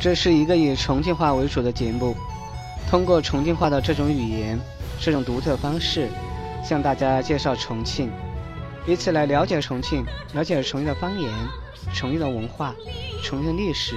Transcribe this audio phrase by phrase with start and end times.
[0.00, 2.16] 这是一个以重庆话为主的节目，
[2.88, 4.58] 通过重庆话的这种语言、
[4.98, 6.08] 这种独特方式，
[6.64, 8.10] 向大家介绍重庆，
[8.86, 10.02] 以此来了解重庆，
[10.32, 11.30] 了解重庆的方言、
[11.94, 12.74] 重庆的文化、
[13.22, 13.94] 重庆的历史。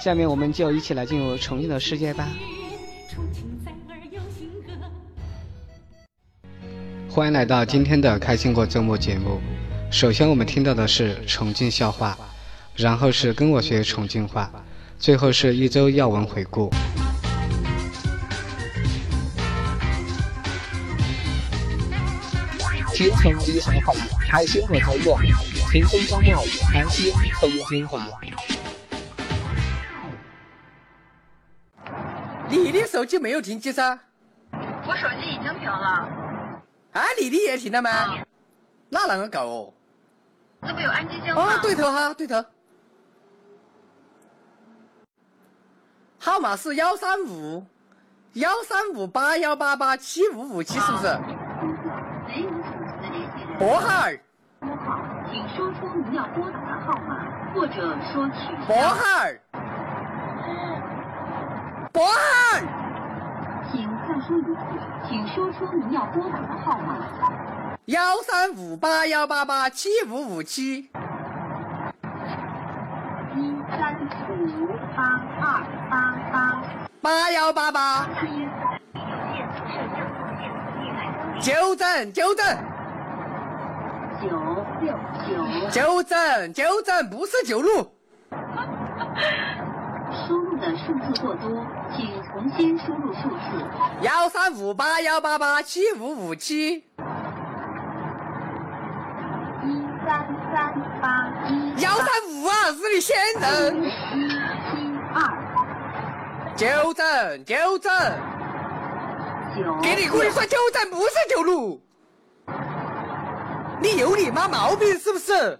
[0.00, 2.26] 下面我们就一起来进入重庆的世界吧。
[7.10, 9.38] 欢迎来到今天的开心过周末节目。
[9.90, 12.16] 首先我们听到的是重庆笑话，
[12.74, 14.50] 然后是跟我学重庆话。
[15.00, 16.70] 最后是一周要闻回顾。
[24.28, 25.18] 开心过周末，
[25.70, 28.06] 轻松周末，开心重庆话。
[32.50, 33.98] 你的手机没有停机噻？
[34.52, 36.08] 我手机已经停了。
[36.92, 38.18] 啊，你的也停了吗？
[38.90, 39.72] 那啷个搞哦？
[40.60, 41.42] 这不有安吉星吗？
[41.42, 42.44] 哦，对头哈，对头。
[46.22, 47.64] 号码是幺三五
[48.34, 51.18] 幺三五八幺八八七五五七，是不是？
[53.58, 54.04] 拨号。
[54.60, 58.66] 拨号，请说出您要拨打的号码，或者说取消。
[58.68, 59.00] 拨号。
[61.90, 62.20] 拨号。
[63.72, 64.52] 请再说一次，
[65.08, 66.98] 请说出您要拨打的号码。
[67.86, 70.90] 幺三五八幺八八七五五七。
[73.70, 74.98] 一三五八
[75.40, 75.42] 二
[75.88, 75.92] 八
[76.32, 76.34] 八
[77.00, 78.08] 八幺八八。
[81.40, 82.44] 纠正纠正。
[84.20, 84.28] 九
[84.80, 84.92] 六
[85.24, 85.70] 九。
[85.70, 87.92] 纠正纠正，不是九路。
[90.26, 91.64] 输入的数字过多，
[91.96, 93.64] 请重新输入数字。
[94.02, 96.84] 幺三五八幺八八七五五七。
[103.00, 103.82] 先人。
[103.82, 103.94] 一七
[105.14, 105.18] 二。
[106.56, 107.90] 纠正纠正。
[109.56, 109.80] 九。
[109.80, 111.82] 给你故意说纠正，不是九路。
[113.80, 115.58] 你有你妈毛病是不是？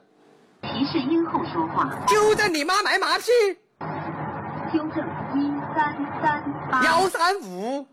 [0.62, 1.90] 提示音后说话。
[2.06, 3.24] 纠正你妈卖马屁。
[4.72, 5.02] 纠正
[5.34, 6.82] 一三三八。
[6.84, 7.86] 幺三五，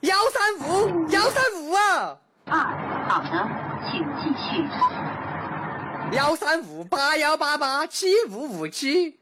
[0.00, 2.16] 幺三五，幺三五啊。
[2.46, 2.58] 二，
[3.08, 3.48] 好的，
[3.90, 4.66] 请继续。
[6.14, 9.18] 幺三五八幺八八七五五七。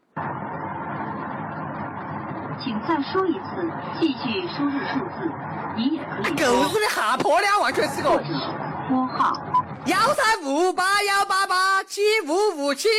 [2.63, 3.67] 请再说一次，
[3.99, 5.33] 继续输入数字。
[5.75, 8.11] 你也可以狗日的哈破了，完全是个。
[8.11, 8.25] 或者
[8.91, 9.33] 拨号。
[9.87, 12.91] 幺三五八幺八八七五五七。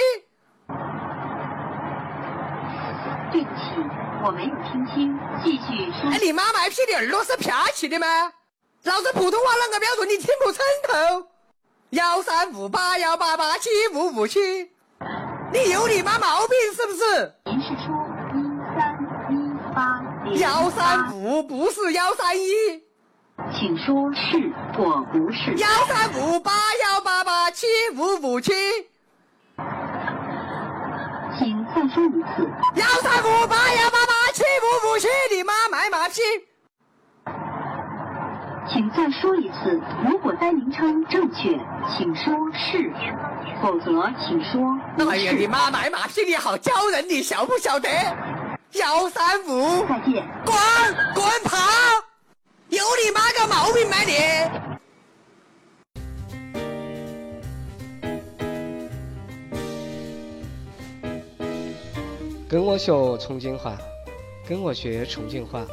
[3.32, 3.62] 对不起，
[4.26, 6.10] 我没有听清，继续说。
[6.12, 8.08] 哎，你妈卖批的耳朵是啪起的吗？
[8.84, 11.28] 老子普通话啷个标准，你听不撑头？
[11.94, 14.40] 幺三五八幺八八七五五七，
[15.52, 17.32] 你有你妈毛病是不是？
[17.46, 17.94] 您是说
[18.34, 18.42] 一
[18.74, 18.98] 三
[19.30, 19.38] 一
[19.76, 20.02] 八
[20.40, 22.82] 幺三五不是幺三一。
[23.52, 25.54] 请说是或不是。
[25.58, 26.52] 幺三五八
[26.84, 28.52] 幺八八七五五七。
[31.38, 32.50] 请再说一次。
[32.74, 36.22] 幺三五八幺八八七五五七，你妈卖马屁！
[38.74, 39.80] 请再说一次。
[40.04, 41.52] 如果该名称正确，
[41.96, 42.90] 请说是；
[43.62, 44.60] 否则，请说
[44.98, 45.10] 不是。
[45.12, 47.88] 哎呀，你妈买马屁，你好教人，你晓不晓得？
[48.72, 49.86] 幺三五。
[49.88, 50.28] 再见。
[50.44, 50.56] 滚
[51.14, 51.56] 滚跑！
[52.70, 54.14] 有你妈个毛病没你！
[62.50, 63.78] 跟我学重庆话，
[64.48, 65.64] 跟我学重庆话，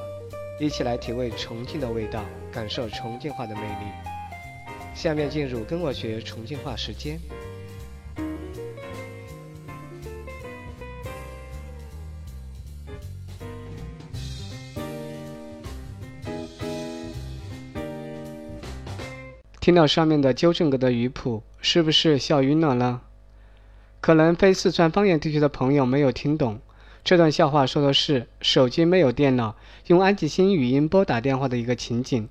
[0.59, 2.23] 一起来体味重庆的味道，
[2.53, 4.11] 感受重庆话的魅力。
[4.95, 7.19] 下面进入跟我学重庆话时间。
[19.61, 23.03] 听到上面的纠正格的语谱，是不是笑晕了呢？
[24.01, 26.59] 可能非四川方言地区的朋友没有听懂，
[27.05, 29.55] 这段笑话说的是手机没有电脑，
[29.87, 32.29] 用安吉星语音拨打电话的一个情景。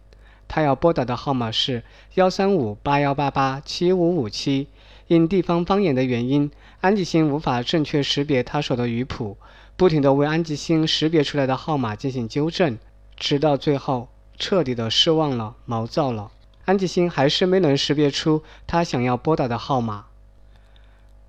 [0.49, 1.83] 他要拨打的号码是
[2.15, 4.67] 幺三五八幺八八七五五七，
[5.07, 6.51] 因地方方言的原因，
[6.81, 9.37] 安吉星无法正确识别他说的语谱，
[9.77, 12.77] 不停地为安吉星识别出来的号码进行纠正，
[13.15, 16.31] 直到最后彻底的失望了，毛躁了。
[16.65, 20.05] 安吉星还是没能识别出他想要拨打的号码。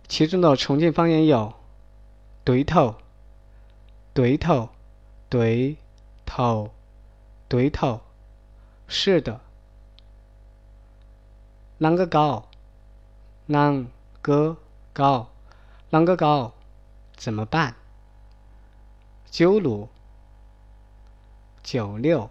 [0.09, 1.53] 其中的重庆方言有
[2.43, 2.97] “对头”、
[4.13, 4.71] “对头”、
[5.31, 5.77] “对
[6.27, 6.71] 头”、
[7.49, 8.01] “对头”，
[8.91, 9.41] 是的。
[11.79, 12.49] 啷个搞？
[13.49, 13.87] 啷
[14.21, 14.57] 个
[14.93, 15.31] 搞？
[15.93, 16.53] 啷个搞？
[17.17, 17.77] 怎么办？
[19.31, 19.89] 九路、
[21.63, 22.29] 九六，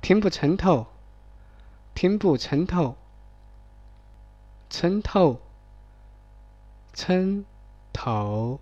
[0.00, 0.86] 听不称头，
[1.92, 2.96] 听不称头，
[4.70, 5.40] 称头，
[6.92, 7.44] 称
[7.92, 8.60] 头，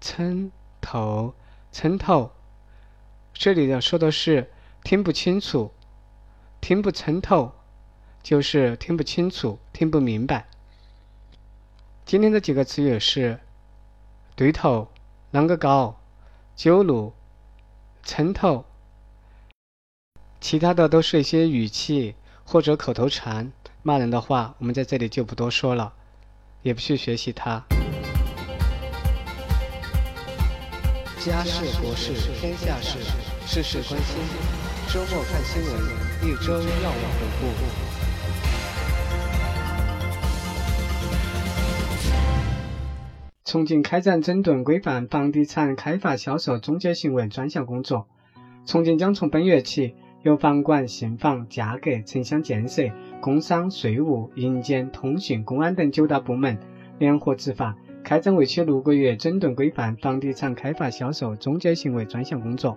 [0.00, 1.34] 称头，
[1.72, 2.30] 称头。
[3.32, 4.50] 这里的说的是
[4.84, 5.72] 听不清楚，
[6.60, 7.52] 听不称头，
[8.22, 10.46] 就是听不清楚，听不明白。
[12.04, 13.40] 今天的几个词语是
[14.34, 14.88] 对头、
[15.32, 16.00] 啷个搞、
[16.56, 17.14] 九路、
[18.02, 18.64] 称头，
[20.40, 25.94] 其他的都是一些语气或者口头禅，骂人的话，我们在这里就不多说了，
[26.62, 27.64] 也不去学习它。
[31.20, 32.98] 家事国事天下事，
[33.44, 34.16] 事事关心。
[34.88, 35.70] 周末看新闻，
[36.22, 37.44] 一周要闻回顾。
[43.44, 48.06] 重庆开展整顿规范房地产开发销售中介行为专项工作。
[48.64, 52.84] 重庆将从本月起，由房管、信访、价格、城乡建设、
[53.20, 56.56] 工商、税务、银监、通讯、公安等九大部门
[56.98, 57.76] 联合执法。
[58.10, 62.76] 开展为期六个月整顿规范房地产开发销售中介行为专项工作。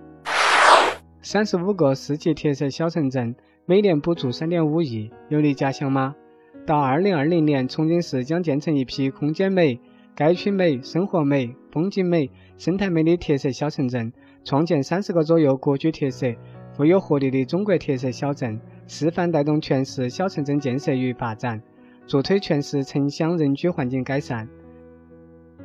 [1.24, 3.36] 三十五个市级特色小城镇
[3.66, 6.14] 每年补助三点五亿，有你家乡吗？
[6.68, 9.80] 到二零二零年，重庆市将建成一批空间美、
[10.16, 12.30] 街区美、生活美、风景美、
[12.60, 14.14] 生态美的特色小城镇，
[14.44, 16.32] 创建三十个左右国具特色、
[16.78, 21.60] 富有活力的中国特色小镇，示范带动全市小城镇建设与发展，
[22.06, 24.48] 助推全市城乡人居环境改善。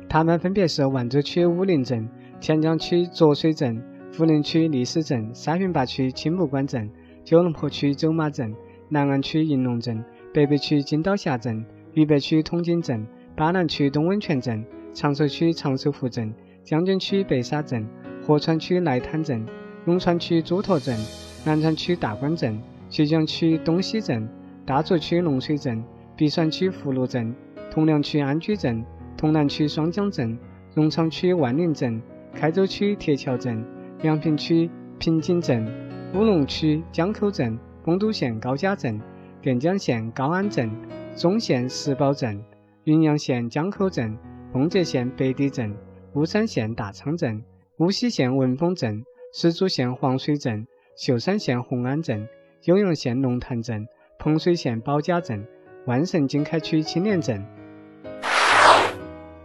[0.09, 2.09] 他们分别是万州区武陵镇、
[2.41, 3.79] 黔江区浊水镇、
[4.11, 6.89] 涪陵区历史镇、沙坪坝区青木关镇、
[7.23, 8.55] 九龙坡区走马镇、
[8.89, 10.03] 南岸区银龙镇、
[10.33, 11.63] 北碚区金刀峡镇、
[11.93, 14.65] 渝北区通景镇、巴南区东温泉镇、
[14.95, 16.33] 长寿区长寿湖镇、
[16.63, 17.87] 江津区白沙镇、
[18.25, 19.45] 合川区赖滩镇、
[19.85, 20.97] 永川区猪驼镇、
[21.45, 22.59] 南川区大关镇、
[22.89, 24.27] 綦江区东溪镇、
[24.65, 25.83] 大足区龙水镇、
[26.15, 27.35] 璧山区福禄镇、
[27.69, 28.83] 铜梁区安居镇。
[29.19, 30.39] 潼南区双江镇、
[30.73, 32.01] 荣昌区万宁镇、
[32.33, 33.61] 开州区铁桥镇、
[34.01, 35.67] 梁平区平井镇、
[36.13, 38.97] 乌龙区江口镇、丰都县高家镇、
[39.41, 40.71] 垫江县高安镇、
[41.17, 42.41] 忠县石堡镇、
[42.85, 44.17] 云阳县江口镇、
[44.53, 45.75] 奉节县北堤镇、
[46.13, 47.43] 巫山县大昌镇、
[47.79, 50.65] 巫溪县文峰镇、石柱县黄水镇、
[50.95, 52.25] 秀山县红安镇、
[52.63, 53.85] 酉阳县龙潭镇、
[54.17, 55.45] 彭水县保家镇、
[55.85, 57.58] 万盛经开区青年镇。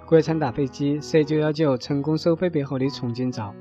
[0.07, 3.55] 国产大飞机 C 九幺九成功首飞背后的重庆照。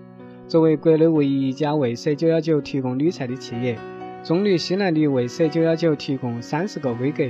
[0.45, 3.79] 作为国内唯一一家为 C 九幺九提供铝材的企业，
[4.25, 7.23] 中铝西南铝为 C 九幺九提供三十个规格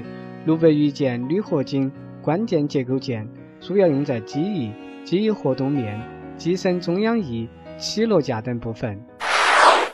[0.45, 1.92] 六百余件铝合金
[2.24, 3.30] 关键结构件，
[3.60, 4.71] 主要用在机翼、
[5.04, 6.01] 机翼活动面、
[6.36, 9.00] 机身中央翼、起落架等部分。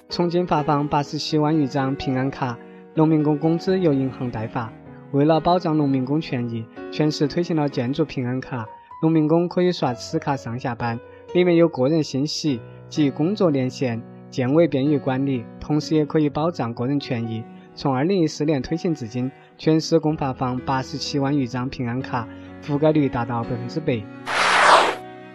[0.07, 2.57] 重庆发放八十七万余张平安卡，
[2.93, 4.71] 农民工工资由银行代发。
[5.11, 8.65] 为了保障农民工权益，全市推行了建筑平安卡。
[9.01, 10.99] 农民工可以刷此卡上下班，
[11.33, 12.59] 里面有个人信息
[12.89, 17.41] 及工作年限，建委便于管理，同时也可以保障个人权益。
[17.73, 22.27] 从二零一四年推行至今，全市共发放八十七万余张平安卡，
[22.61, 24.01] 覆盖率达到百分之百。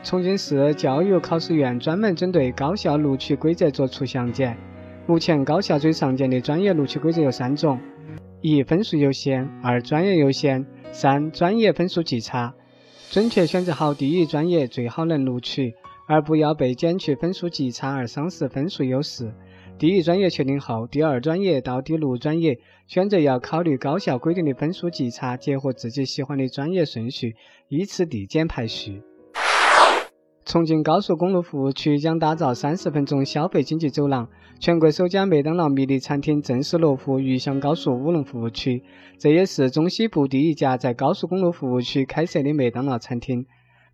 [0.02, 4.54] 重庆市教育考试院专门针对高校录取规则作出详解。
[5.06, 7.80] 目前高校最常见的专业录取规则有三种：
[8.42, 12.52] 一、分数优先；二、专业优先；三、专业分数极差。
[13.14, 15.72] 准确选择好第一专业，最好能录取，
[16.08, 19.32] 而不要被减去分数级差而丧失分数优势。
[19.78, 27.36] 第一专业确定后，第二专业到第六专业选择要考虑高校规定的分数级差，结合自己喜欢的专业顺序，
[27.68, 29.00] 依次递减排序。
[30.44, 34.28] 重庆高速公路服务区将打造三十分钟消费经济走廊，
[34.60, 38.82] 全国首家麦当劳迷你餐厅正式落户渝湘高速五龙服务区，
[39.18, 43.46] 这也是中西部第一家在高速公路服务区开设的麦当劳餐厅。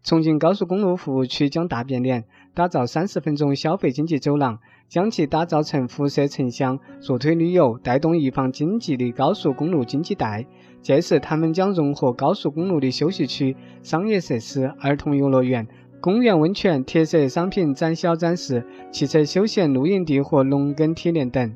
[0.02, 10.46] 重庆高速公路服务区将大变脸，打造三十分钟消费经济走廊，将其打造成辐射城乡、助推旅游、带动一方经济的高速公路经济带。
[10.82, 15.68] 届时，他们将融合高速公路的休息区、商业设施、儿童游乐园。
[16.00, 21.54] 公园温泉、特色商品展销展示、汽车休闲露营地和农耕体验等。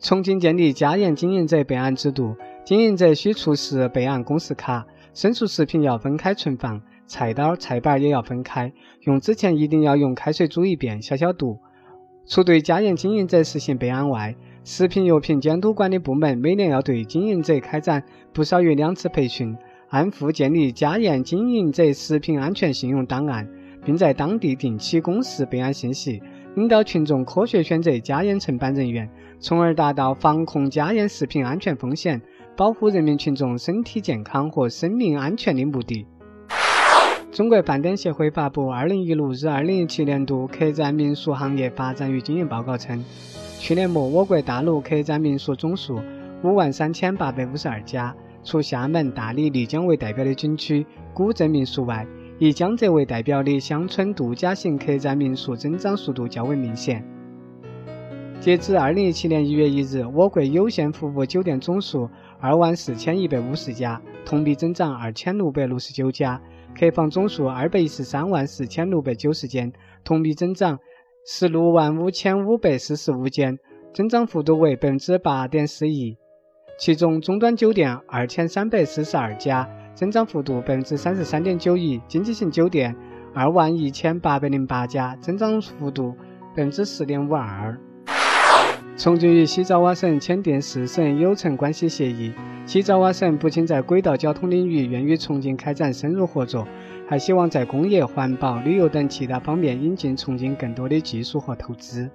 [0.00, 11.58] 重庆建立家宴经营者备案制度，经营者需出示备案公示卡，生熟食品要分开存放，菜刀、菜板也要分开，用之前一定要用开水煮一遍消消毒。
[12.24, 19.56] 除对家宴经营者实行备案外，食品药品监督管理部门每年要对经营者开展不少于两次培训。
[19.92, 23.46] 按户建立家宴经营者食品安全信用档案，
[23.84, 26.18] 并在当地定期公示备案信息，
[26.56, 29.06] 引导群众科学选择家宴承办人员，
[29.38, 32.18] 从而达到防控家宴食品安全风险、
[32.56, 36.06] 保护人民群众身体健康和生命安全的目的。
[37.30, 43.04] 中国饭店协会发布二零一六至二零一七年度客栈民宿行业发展与经营报告称，
[43.58, 46.00] 去年末我国大陆客栈民宿总数
[46.42, 50.84] 五万三千八百五十二家，除厦门、大理、丽江为代表的景区
[51.14, 52.06] 古镇民宿外，
[52.38, 57.04] 以江浙为代表的乡村度假型客栈民宿增长速度较为明显。
[58.40, 66.42] 截至二零一七年一月一日，我国有限服务酒店总数二万四千一百五十家，同比增长二千六百六十九家。
[66.76, 69.72] 客房总数二百一十三万四千六百九十间，
[70.02, 70.80] 同比增长
[71.24, 73.56] 十六万五千五百四十五间，
[73.94, 76.16] 增长幅度为百分之八点四一。
[76.78, 82.96] 其中，中端酒店二千三百四十二家，增长幅度百分之三十三点九一；经济型酒店
[83.32, 86.16] 二万一千八百零八家，增长幅度
[86.56, 87.78] 百分之十点五二。
[88.96, 92.32] 重庆与西爪哇省签订四省友城关系协议。
[92.66, 96.66] 西爪哇省不仅在轨道交通领域愿与重庆开展深入合作，
[97.08, 102.10] 还希望在工业、环保、旅游等其他方面引进重庆更多的技术和投资。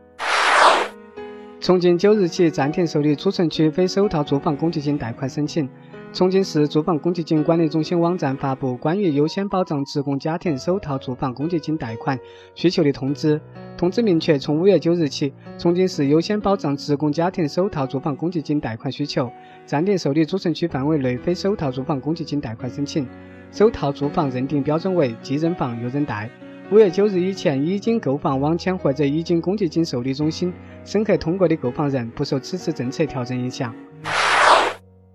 [1.59, 5.67] 重庆九日起暂停受理主城区非首套住房公积金贷款申请。
[6.13, 12.17] 重庆市住房公积金管理中心网站发布关于优先保障职工家庭首套住房公积金贷款
[12.53, 13.41] 需求的通知。
[13.75, 19.29] 通知明确，从五月九日起，重庆市优先保障职工家庭首套住房公积金贷款需求，
[19.65, 23.07] 暂停受理主城区范围内非首套住房公积金贷款申请。
[23.51, 26.29] 首套住房认定标准为既认房又认贷。
[26.69, 30.51] 五月九日以前已经购房网签或者已经公积金受理中心
[30.87, 33.75] 审核通过的购房人，不受此次政策调整影响。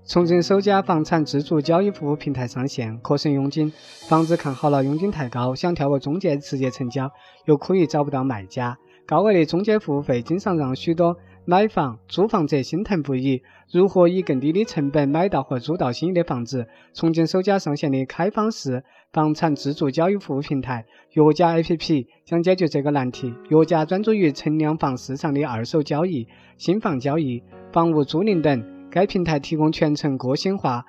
[0.04, 3.72] 重庆首家房产自助交易服务平台上线，可省佣金。
[4.06, 7.10] 房子看好了，佣金太高，想跳过中介直接成交，
[7.46, 8.76] 又可以找不到卖家。
[9.06, 13.42] 高额的中介服务费，经常让许多买房、租房者心疼不已。
[13.72, 16.68] 如何以更低的成本买到或租到心仪的房子？
[16.94, 20.84] 重庆首家上线的开放式房产自助交易服务平台
[21.14, 23.34] “约家 APP” 将解决这个难题。
[23.48, 28.88] 约家专注于存量房市场的二手交易、新房交易、房屋租赁等。
[28.90, 30.84] 该平台提供全程个性化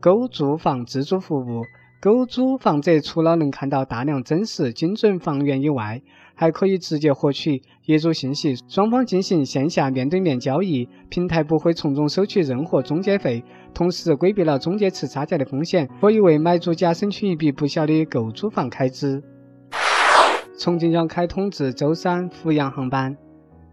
[0.00, 1.64] 购住房自助服务，
[2.00, 6.00] 购租房者除了能看到大量真实精准房源以外，
[6.36, 10.88] 还可以直接获取业主信息，双方进行线下面对面交易。
[11.08, 13.42] 平台不会从中收取任何中介费，
[13.74, 19.20] 同时规避了中介吃差价的风险，可以为买主家省去一笔不小的购租房开支。
[20.56, 23.16] 重庆将开通至舟山、阜阳航班。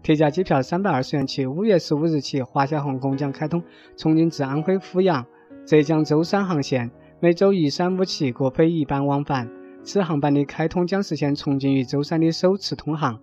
[0.02, 3.62] 特价机票三百二十元起，五月十五日起，华夏航空将开通
[3.96, 5.24] 重庆至安徽阜阳、
[5.64, 9.50] 浙江舟山航线，每周一三五七各飞一班往返。
[9.82, 13.18] 此航班的开通将实现重庆与舟山的首次通航。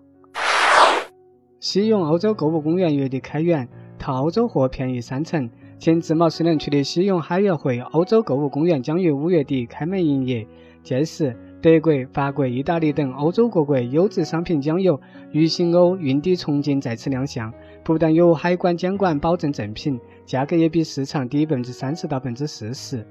[1.60, 5.48] 西永欧洲购物公园月底开园，淘欧洲货便宜三成。
[5.78, 10.44] 前自贸试验区的西永海悦汇欧洲购物公园将于五月底开门营业，
[10.82, 11.36] 届时。
[11.62, 17.50] 德国、法国、意大利等欧洲各国优质商品将由渝新欧运抵重庆再次亮相，
[17.82, 23.06] 不但有海关监管保证正品，价格也比市场低百分之三十到百分之四十。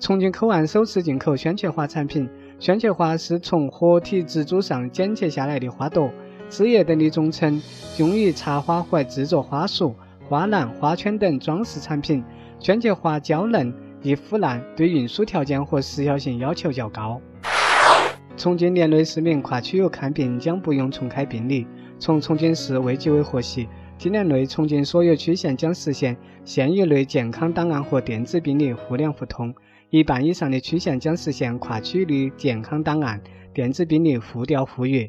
[0.00, 2.28] 重庆口岸首次进口鲜切花产品，
[2.60, 6.10] 鲜切花是从活体植株上剪切下来的花朵、
[6.48, 7.60] 枝叶等的总称，
[7.98, 9.96] 用于插花或制作花束、
[10.28, 12.22] 花篮、花圈等装饰产品。
[12.60, 13.72] 鲜切花娇嫩。
[14.00, 17.20] 易腐烂，对运输条件和时效性要求较高。
[18.36, 21.66] 重庆年内市民跨区域看病将不用重开病历。
[21.98, 29.52] 从重庆市卫计委获悉，今年内重庆所有区县将实现县域内健康档案和电子病历互联互通，
[29.90, 33.22] 一半以上的区县将实现跨区的健康档案、
[33.54, 35.08] 电子病历互调互阅。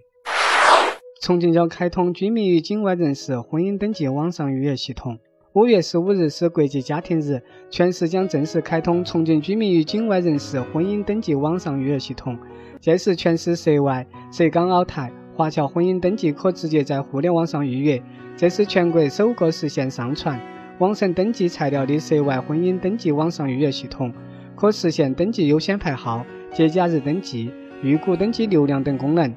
[1.21, 5.19] 重庆将开通居民与境外人士婚姻登记网上预约系统。
[5.51, 12.37] 五月十五日是国际家庭日，全市将正式开通重庆居民与境外人士婚姻登记网上预约系统。
[12.79, 18.01] 届时，全市涉外、涉港澳台华侨婚姻登记可直接在互联网上预约。
[18.37, 20.39] 这是全国首个实现上传
[20.77, 24.13] 网上登记材料的涉外婚姻登记网上预约系统，
[24.59, 27.49] 可实现登记优先排号、节假日登记、
[27.81, 29.33] 预估登记流量等功能。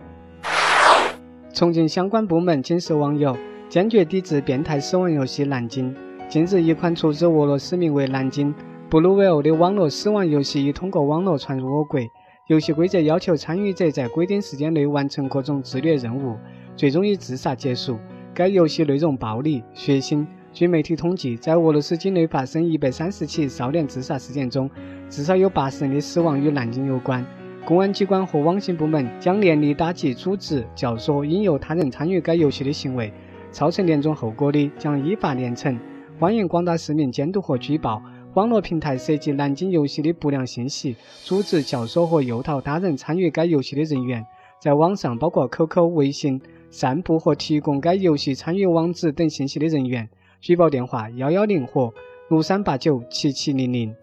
[1.55, 3.37] 重庆相关部门警示网友。
[3.69, 5.95] 坚决抵制变态死亡游戏《蓝鲸》。
[6.29, 8.55] 近日，一款出自俄罗斯名为《蓝鲸
[8.91, 11.99] Blue Whale》的网络死亡游戏已通过网络传入我国。
[12.49, 16.37] 游戏规则要求参与者在规定时间内完成各种自虐任务，
[16.77, 17.99] 最终以自杀结束。
[18.35, 20.27] 该游戏内容暴力、血腥。
[20.55, 24.71] 据媒体统计，在俄罗斯境内发生一百三十起少年自杀事件中，
[25.09, 27.25] 至少有八十人的死亡与南京有关。
[27.65, 33.11] 公安机关和网信部门将严厉打击组织、教唆、引诱他人参与该游戏的行为，
[33.51, 35.79] 造成严重后果的，将依法严惩。
[36.21, 38.03] 欢迎广大市民监督和举报
[38.35, 44.27] 网络平台涉及南京游戏的不良信息，组织、教唆和诱导他人参与该游戏的人员，
[44.61, 50.11] 在网上包括 QQ、微信散布和提供该游戏参与网址等信息的人员，
[50.43, 51.95] 举报电话：幺幺零或
[52.29, 53.95] 六三八九七七零零。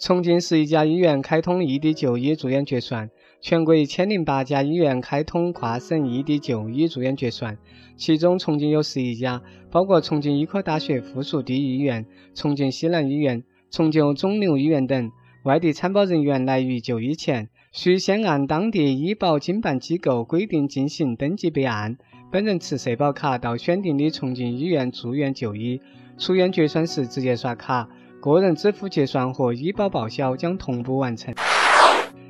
[0.00, 3.10] 重庆十一家医院开通异地就医住院结算，
[3.42, 7.58] 全国一千零八家医院开通跨省异地就医住院结算，
[7.98, 15.10] 其中重庆有十一家，包括重庆医科大学附属第一医院、重庆西南医院、重庆肿瘤医院等。
[15.44, 21.98] 外地参保人员来渝就医前，需先按当地医保经办机构规定进行登记备案，
[22.32, 25.82] 本人持社保卡到选定的重庆医院住院就医，
[26.16, 27.86] 出院结算时直接刷卡。
[28.22, 31.34] 个人支付结算和医保报销将同步完成。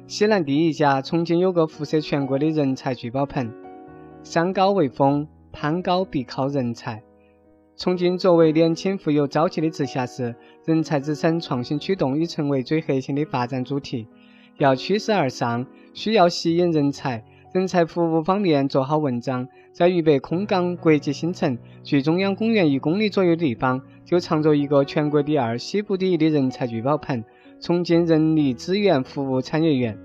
[0.09, 3.52] 西南第一家，重庆有个辐射全国的人才聚宝盆。
[4.25, 7.00] 山高为峰，攀高必靠人才。
[7.76, 14.09] 重庆作为年轻富有朝气的直辖市，人才支撑、创新驱动已成为最核心的发展主题。
[14.59, 17.25] 要趋势而上，需要吸引人才。
[17.52, 23.80] 人才服务方面做好文章，在渝北空港国际新城距中央公园一公里左右的地方。
[24.04, 27.25] 就藏着一个全国第二、西部第一的人才聚宝盆——
[27.61, 29.97] 重庆人力资源服务产业园。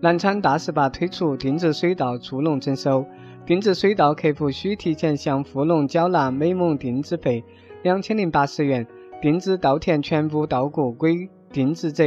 [0.00, 3.06] 南昌大十八推出定制水稻助农征收，
[3.46, 7.42] 定制水稻客户需提前向富农缴纳每亩定制费
[7.82, 8.86] 两千零八十元，
[9.22, 12.04] 定制稻田全部稻谷归定制者，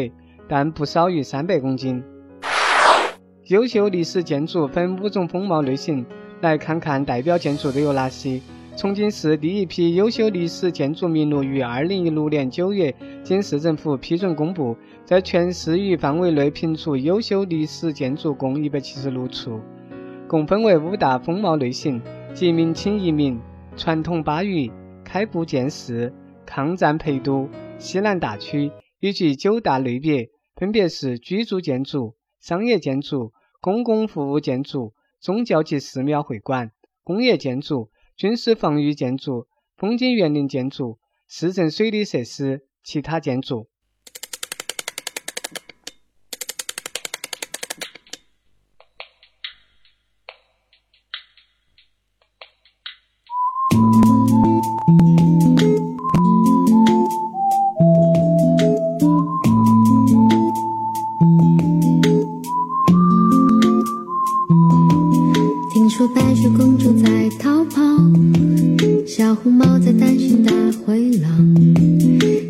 [0.47, 2.03] 但不少于三百公斤。
[3.47, 6.05] 优秀历史建筑分五种风貌类型，
[6.41, 8.41] 来看看代表建筑都有哪些。
[8.75, 14.75] 重庆市第一批优秀历史建筑名录于二零一六年九月经市政府批准公布，
[15.05, 19.61] 在全市域范围内评出优秀历史建筑共一百七十六处，
[20.27, 22.01] 共分为五大风貌类型，
[22.33, 23.39] 即明清移民、
[23.77, 24.69] 传统巴渝、
[25.05, 26.13] 开埠建市、
[26.45, 36.71] 抗战陪都、西南大区，以及九大类别，分别是居住建筑、商业建筑、公共服务建筑、宗教及寺庙会馆、
[37.03, 37.91] 工业建筑。
[38.17, 43.69] 军事防御建筑、风景园林建筑、市政水利设施、其他建筑。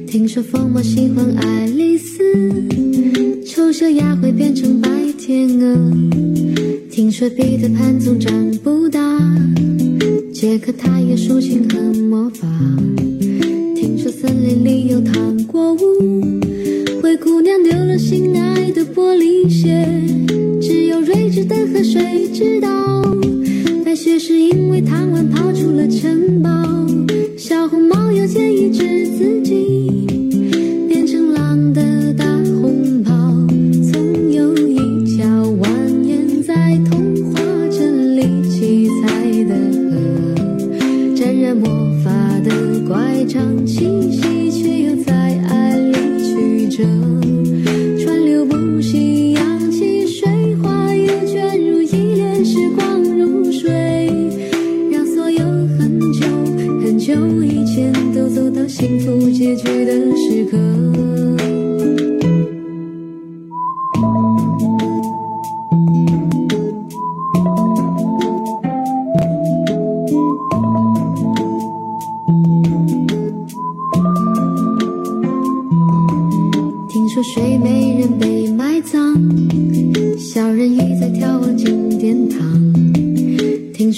[0.08, 2.24] 听说疯帽喜欢爱丽丝，
[3.46, 5.92] 丑小鸭会变成白天鹅。
[6.90, 9.00] 听说彼得潘总长不大，
[10.34, 12.48] 杰克他有竖琴和魔法。
[13.76, 16.40] 听说森林里有糖果屋，
[17.02, 19.86] 灰姑娘丢了心爱的玻璃鞋，
[20.62, 23.04] 只有睿智的河水知道。
[23.84, 26.50] 白雪是因为贪玩跑出了城堡，
[27.48, 30.06] 小红帽有件抑制自己
[30.90, 33.14] 变成狼的大红袍
[33.90, 34.76] 总有一
[35.16, 35.26] 条
[35.62, 35.66] 蜿
[36.04, 37.40] 蜒在童话
[37.72, 39.56] 镇里七彩的
[39.90, 41.70] 河沾染魔
[42.04, 42.12] 法
[42.44, 45.14] 的乖张气息却又在
[45.48, 47.27] 爱里曲折。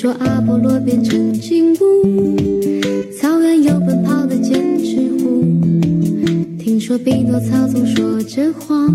[0.02, 2.34] 说阿波罗变成金乌，
[3.20, 5.44] 草原有奔跑的剑齿虎。
[6.58, 8.90] 听说匹诺曹总说着谎，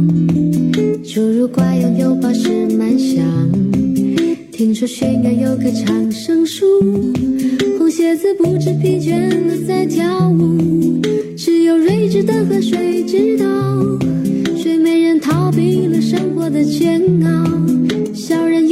[1.04, 3.22] 侏儒怪拥有宝石满箱。
[4.50, 6.64] 听说悬崖有棵长生树，
[7.76, 11.02] 红鞋子不知疲倦的在跳舞。
[11.36, 13.44] 只有睿智的河水知道，
[14.56, 17.44] 睡美人逃避了生活的煎熬。
[18.14, 18.63] 小人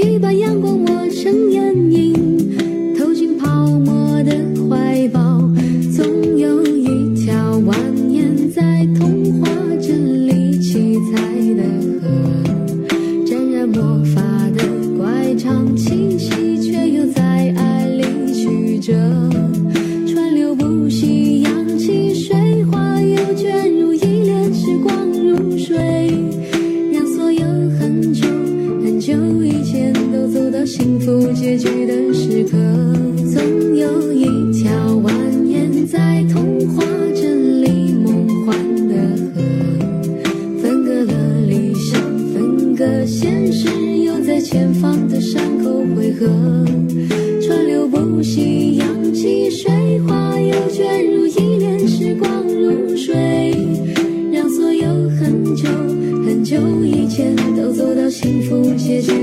[57.15, 59.22] 前都走到幸福结局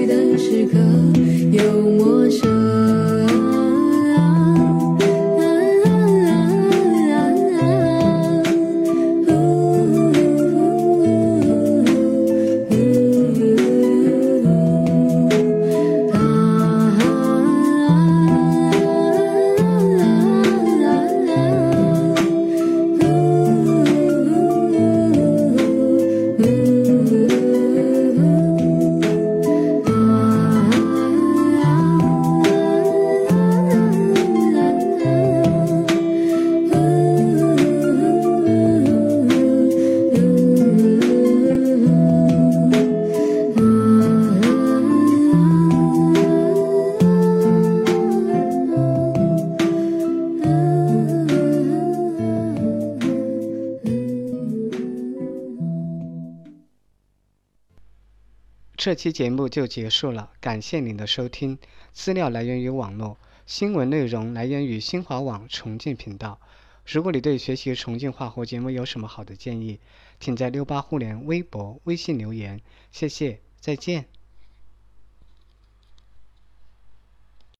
[58.80, 61.60] 这期节目就结束了，感谢您的收听。
[61.92, 66.40] 资料来源于网络，新闻内容来源于新华网重庆频道。
[66.86, 69.82] 如果你对学习重庆话或节目有什么好的建议，
[70.22, 72.62] 请在六八互联微博、微信留言。
[72.90, 74.06] 谢谢，再见。